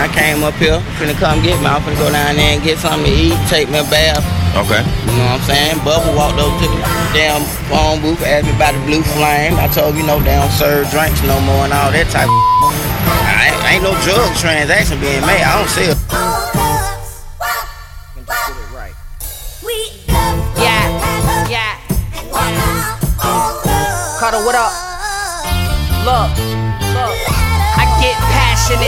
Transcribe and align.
I 0.00 0.08
came 0.08 0.40
up 0.40 0.56
here, 0.56 0.80
finna 0.96 1.12
come 1.20 1.44
get 1.44 1.60
me. 1.60 1.68
I'm 1.68 1.84
finna 1.84 2.00
go 2.00 2.08
down 2.08 2.32
there 2.40 2.56
and 2.56 2.64
get 2.64 2.80
something 2.80 3.04
to 3.04 3.12
eat, 3.12 3.36
take 3.52 3.68
me 3.68 3.84
a 3.84 3.86
bath. 3.92 4.24
Okay. 4.56 4.80
You 4.80 5.12
know 5.12 5.28
what 5.28 5.44
I'm 5.44 5.44
saying? 5.44 5.76
Bubba 5.84 6.16
walked 6.16 6.40
over 6.40 6.56
to 6.56 6.66
the 6.72 6.80
damn 7.12 7.44
phone 7.68 8.00
booth, 8.00 8.24
asked 8.24 8.48
me 8.48 8.56
about 8.56 8.72
the 8.72 8.80
blue 8.88 9.04
flame. 9.12 9.60
I 9.60 9.68
told 9.68 9.92
him, 9.92 10.00
you 10.00 10.06
know, 10.08 10.16
they 10.24 10.32
don't 10.32 10.48
serve 10.56 10.88
drinks 10.88 11.20
no 11.28 11.36
more 11.44 11.68
and 11.68 11.76
all 11.76 11.92
that 11.92 12.08
type 12.08 12.32
of 12.32 12.40
I 13.28 13.52
ain't, 13.52 13.60
ain't 13.76 13.84
no 13.84 13.92
drug 14.00 14.32
transaction 14.40 14.96
being 15.04 15.20
made. 15.28 15.44
I 15.44 15.60
don't 15.60 15.68
see 15.68 15.92
it. 15.92 16.00
Yeah, 20.56 20.88
yeah. 21.52 21.76
Carter, 24.16 24.40
what 24.48 24.56
up? 24.56 24.72
Look, 26.08 26.32
look. 26.40 26.59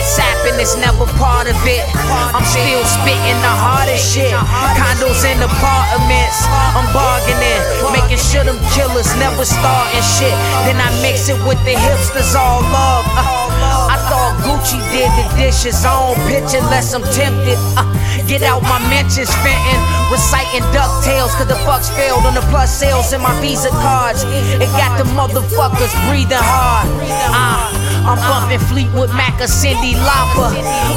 Passionate, 0.00 0.04
sapping 0.04 0.60
is 0.60 0.76
never 0.76 1.06
part 1.18 1.46
of 1.48 1.56
it. 1.66 1.84
I'm 2.32 2.44
still 2.44 2.84
spitting 2.84 3.38
the 3.40 3.52
hardest 3.52 4.14
shit. 4.14 4.32
Condos 4.76 5.24
in 5.24 5.40
apartments, 5.42 6.38
I'm 6.74 6.88
bargaining, 6.92 7.60
making 7.92 8.18
sure 8.18 8.44
them 8.44 8.58
killers 8.72 9.08
never 9.18 9.44
starting 9.44 10.04
shit. 10.18 10.34
Then 10.64 10.80
I 10.80 10.90
mix 11.02 11.28
it 11.28 11.38
with 11.44 11.60
the 11.64 11.74
hipsters 11.76 12.34
all 12.34 12.62
love. 12.62 13.04
Uh, 13.12 13.92
I 13.92 13.96
thought 14.08 14.40
Gucci 14.44 14.80
did 14.90 15.10
the 15.16 15.26
dishes. 15.36 15.76
Don't 15.82 16.16
pitch 16.28 16.56
unless 16.56 16.94
I'm 16.94 17.04
tempted. 17.12 17.58
Uh, 17.76 17.84
get 18.26 18.42
out 18.42 18.62
my 18.62 18.80
mentions, 18.88 19.30
fentin', 19.44 19.82
reciting 20.10 20.64
DuckTales, 20.72 21.32
cause 21.36 21.48
the 21.48 21.60
fucks 21.68 21.92
failed 21.94 22.24
on 22.24 22.34
the 22.34 22.44
plus 22.48 22.72
sales 22.72 23.12
in 23.12 23.20
my 23.20 23.34
Visa 23.40 23.70
cards. 23.84 24.24
It 24.24 24.70
got 24.80 24.96
the 24.96 25.04
motherfuckers 25.12 25.92
breathing 26.08 26.40
hard. 26.40 26.88
Uh, 27.32 27.79
I'm 28.50 28.58
Fleetwood 28.66 29.10
Mac 29.10 29.38
or 29.38 29.46
Cyndi 29.46 29.94
Lauper. 29.94 30.50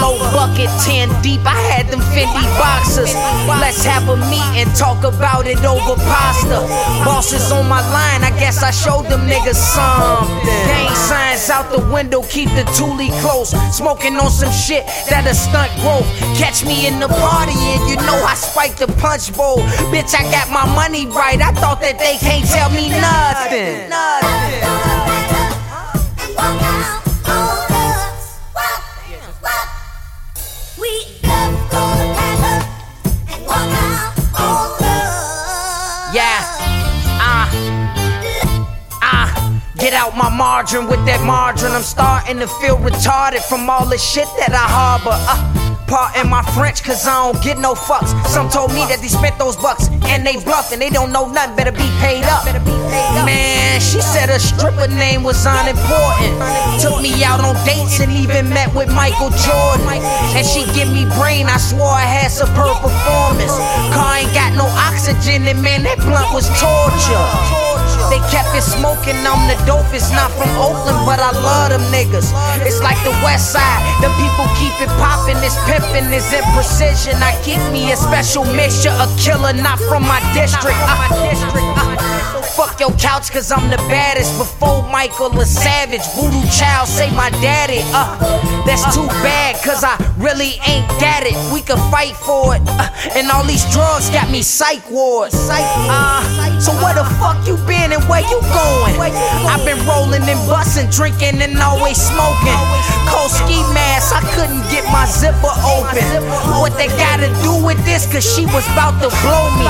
Low 0.00 0.16
bucket, 0.32 0.72
10 0.80 1.12
deep. 1.20 1.44
I 1.44 1.60
had 1.68 1.92
them 1.92 2.00
Fendi 2.16 2.40
boxers. 2.56 3.12
Let's 3.60 3.84
have 3.84 4.08
a 4.08 4.16
meet 4.32 4.48
and 4.56 4.74
talk 4.74 5.04
about 5.04 5.46
it 5.46 5.60
over 5.60 5.94
pasta. 6.08 6.64
Bosses 7.04 7.52
on 7.52 7.68
my 7.68 7.84
line, 7.92 8.24
I 8.24 8.32
guess 8.40 8.62
I 8.62 8.70
showed 8.70 9.12
them 9.12 9.28
niggas 9.28 9.60
something. 9.60 10.40
Gang 10.64 10.94
signs 10.96 11.50
out 11.50 11.68
the 11.70 11.84
window, 11.92 12.22
keep 12.22 12.48
the 12.56 12.64
toolie 12.80 13.12
close. 13.20 13.50
Smoking 13.76 14.16
on 14.16 14.30
some 14.30 14.52
shit 14.52 14.86
that'll 15.10 15.34
stunt 15.34 15.70
growth. 15.84 16.08
Catch 16.40 16.64
me 16.64 16.86
in 16.86 16.98
the 16.98 17.08
party 17.08 17.52
and 17.52 17.90
you 17.90 17.96
know 18.08 18.24
I 18.24 18.36
spike 18.36 18.76
the 18.76 18.88
punch 18.96 19.36
bowl. 19.36 19.58
Bitch, 19.92 20.16
I 20.16 20.24
got 20.32 20.48
my 20.48 20.64
money 20.74 21.06
right. 21.08 21.40
I 21.42 21.52
thought 21.52 21.82
that 21.82 21.98
they 21.98 22.16
can't 22.16 22.48
tell 22.48 22.70
me 22.70 22.88
nothing. 22.88 23.92
Yeah, 23.92 24.83
out 39.94 40.16
my 40.16 40.28
margarine 40.28 40.88
with 40.88 41.04
that 41.06 41.24
margarine. 41.24 41.72
I'm 41.72 41.82
starting 41.82 42.38
to 42.40 42.48
feel 42.60 42.76
retarded 42.76 43.42
from 43.48 43.70
all 43.70 43.86
the 43.86 43.98
shit 43.98 44.28
that 44.38 44.52
I 44.52 44.66
harbor. 44.66 45.14
Uh, 45.14 45.64
Pardon 45.86 46.30
my 46.30 46.42
French, 46.56 46.82
cause 46.82 47.06
I 47.06 47.12
don't 47.12 47.42
get 47.44 47.58
no 47.58 47.74
fucks. 47.74 48.16
Some 48.26 48.48
told 48.48 48.72
me 48.72 48.88
that 48.88 49.04
they 49.04 49.08
spent 49.08 49.38
those 49.38 49.54
bucks 49.56 49.92
and 50.08 50.24
they 50.24 50.40
bluffing. 50.40 50.80
They 50.80 50.88
don't 50.88 51.12
know 51.12 51.28
nothing, 51.28 51.56
better 51.56 51.72
be 51.72 51.84
paid 52.00 52.24
up. 52.24 52.48
Man, 53.28 53.80
she 53.80 54.00
said 54.00 54.32
her 54.32 54.40
stripper 54.40 54.88
name 54.88 55.22
was 55.22 55.44
unimportant. 55.44 56.40
Took 56.80 57.04
me 57.04 57.22
out 57.22 57.44
on 57.44 57.52
dates 57.68 58.00
and 58.00 58.10
even 58.10 58.48
met 58.48 58.72
with 58.72 58.88
Michael 58.96 59.28
Jordan. 59.44 60.00
And 60.32 60.44
she 60.46 60.64
give 60.72 60.88
me 60.88 61.04
brain, 61.20 61.52
I 61.52 61.60
swore 61.60 61.92
I 61.92 62.08
had 62.08 62.32
superb 62.32 62.80
performance. 62.80 63.52
Car 63.92 64.24
ain't 64.24 64.32
got 64.32 64.56
no 64.56 64.64
oxygen, 64.94 65.42
and 65.50 65.60
man, 65.60 65.82
that 65.82 65.98
blunt 65.98 66.30
was 66.30 66.46
torture. 66.54 67.26
They 68.14 68.22
kept 68.30 68.54
it 68.54 68.62
smoking, 68.62 69.18
I'm 69.26 69.42
the 69.50 69.58
dopest. 69.66 70.14
Not 70.14 70.30
from 70.38 70.50
Oakland, 70.54 71.02
but 71.02 71.18
I 71.18 71.34
love 71.34 71.74
them 71.74 71.82
niggas. 71.90 72.30
It's 72.62 72.78
like 72.78 72.98
the 73.02 73.10
West 73.26 73.50
Side, 73.50 73.82
the 73.98 74.10
people 74.22 74.46
keep 74.54 74.74
it 74.78 74.92
popping, 75.02 75.38
This 75.42 75.58
pimpin' 75.66 76.14
is 76.14 76.30
in 76.30 76.46
precision. 76.54 77.18
I 77.18 77.34
keep 77.42 77.58
me 77.74 77.90
a 77.90 77.96
special 77.96 78.46
mixture, 78.54 78.94
a 78.94 79.10
killer, 79.18 79.52
not 79.52 79.82
from 79.90 80.06
my 80.06 80.22
district. 80.30 80.78
Uh, 80.86 82.14
fuck 82.54 82.78
your 82.78 82.94
couch, 83.02 83.32
cause 83.34 83.50
I'm 83.50 83.68
the 83.70 83.82
baddest. 83.90 84.38
Before 84.38 84.82
Michael 84.88 85.34
a 85.38 85.44
Savage, 85.44 86.06
Voodoo 86.14 86.46
Child, 86.54 86.86
say 86.86 87.10
my 87.10 87.30
daddy. 87.42 87.82
Uh, 87.90 88.14
that's 88.64 88.86
too 88.94 89.06
bad, 89.26 89.43
really 90.24 90.56
ain't 90.64 90.88
got 90.96 91.20
it. 91.28 91.36
We 91.52 91.60
could 91.60 91.78
fight 91.92 92.16
for 92.16 92.56
it. 92.56 92.64
Uh, 92.64 92.88
and 93.12 93.28
all 93.28 93.44
these 93.44 93.68
drugs 93.68 94.08
got 94.08 94.32
me 94.32 94.40
psych 94.40 94.80
wards. 94.88 95.36
Uh, 95.36 96.24
so 96.56 96.72
where 96.80 96.96
the 96.96 97.04
fuck 97.20 97.36
you 97.44 97.60
been 97.68 97.92
and 97.92 98.00
where 98.08 98.24
you 98.24 98.40
going? 98.48 98.96
I've 99.44 99.60
been 99.68 99.76
rolling 99.84 100.24
and 100.24 100.40
busting, 100.48 100.88
drinking 100.88 101.44
and 101.44 101.60
always 101.60 102.00
smoking. 102.00 102.56
Cold 103.04 103.28
ski 103.36 103.60
mask, 103.76 104.16
I 104.16 104.24
couldn't 104.32 104.64
get 104.72 104.88
my 104.88 105.04
zipper 105.04 105.52
open. 105.60 106.08
What 106.56 106.72
they 106.80 106.88
gotta 106.96 107.28
do 107.44 107.60
with 107.60 107.78
this? 107.84 108.08
Cause 108.08 108.24
she 108.24 108.48
was 108.48 108.64
about 108.72 108.96
to 109.04 109.12
blow 109.20 109.44
me. 109.60 109.68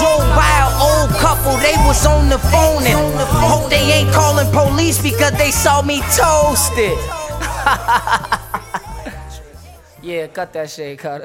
Drove 0.00 0.24
by 0.32 0.48
an 0.64 0.72
old 0.80 1.12
couple, 1.20 1.52
they 1.60 1.76
was 1.84 2.08
on 2.08 2.32
the 2.32 2.40
phone 2.48 2.88
and 2.88 2.96
hope 3.36 3.68
they 3.68 3.84
ain't 4.00 4.10
calling 4.16 4.48
police 4.48 4.96
because 4.96 5.36
they 5.36 5.52
saw 5.52 5.84
me 5.84 6.00
toasted. 6.16 6.96
yeah, 10.02 10.26
cut 10.28 10.52
that 10.52 10.70
shit, 10.70 10.98
cut. 10.98 11.24